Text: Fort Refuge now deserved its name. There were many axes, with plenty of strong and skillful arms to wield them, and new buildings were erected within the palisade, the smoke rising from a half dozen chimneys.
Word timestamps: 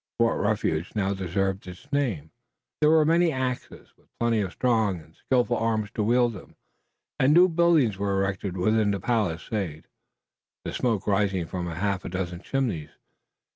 Fort 0.17 0.39
Refuge 0.41 0.93
now 0.95 1.13
deserved 1.13 1.67
its 1.67 1.87
name. 1.93 2.31
There 2.79 2.89
were 2.89 3.05
many 3.05 3.31
axes, 3.31 3.89
with 3.95 4.07
plenty 4.17 4.41
of 4.41 4.51
strong 4.51 4.99
and 4.99 5.15
skillful 5.15 5.55
arms 5.57 5.91
to 5.91 6.01
wield 6.01 6.33
them, 6.33 6.55
and 7.19 7.35
new 7.35 7.47
buildings 7.47 7.99
were 7.99 8.17
erected 8.19 8.57
within 8.57 8.89
the 8.89 8.99
palisade, 8.99 9.85
the 10.65 10.73
smoke 10.73 11.05
rising 11.05 11.45
from 11.45 11.67
a 11.67 11.75
half 11.75 12.01
dozen 12.01 12.41
chimneys. 12.41 12.89